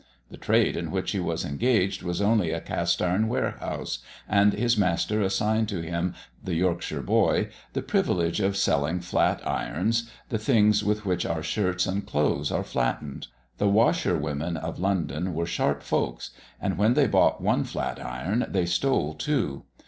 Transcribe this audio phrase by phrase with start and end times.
[0.31, 4.75] The trade in which he was engaged was only a cast iron warehouse, and his
[4.75, 10.83] master assigned to him, 'the Yorkshire Boy,' the privilege of selling flat irons the things
[10.83, 13.27] with which our shirts and clothes are flattened.
[13.59, 18.65] The washerwomen of London were sharp folks; and when they bought one flat iron, they
[18.65, 19.65] stole two.